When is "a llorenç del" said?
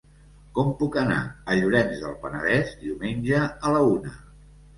1.25-2.15